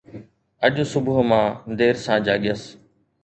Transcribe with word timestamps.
اڄ 0.65 0.75
صبح 0.91 1.17
مان 1.29 1.45
دير 1.77 1.95
سان 2.03 2.17
جاڳيس 2.25 2.61